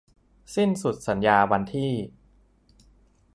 [0.55, 1.91] สิ้นสุดสัญญาวันที่